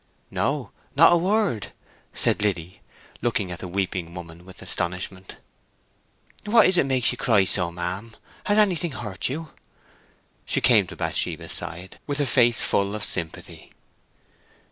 "No—not 0.31 1.13
a 1.13 1.17
word!" 1.17 1.73
said 2.11 2.41
Liddy, 2.41 2.81
looking 3.21 3.51
at 3.51 3.59
the 3.59 3.67
weeping 3.67 4.15
woman 4.15 4.45
with 4.45 4.63
astonishment. 4.63 5.37
"What 6.45 6.65
is 6.65 6.79
it 6.79 6.87
makes 6.87 7.11
you 7.11 7.19
cry 7.19 7.45
so, 7.45 7.71
ma'am; 7.71 8.15
has 8.47 8.57
anything 8.57 8.93
hurt 8.93 9.29
you?" 9.29 9.51
She 10.43 10.59
came 10.59 10.87
to 10.87 10.95
Bathsheba's 10.95 11.51
side 11.51 11.99
with 12.07 12.19
a 12.19 12.25
face 12.25 12.63
full 12.63 12.95
of 12.95 13.03
sympathy. 13.03 13.73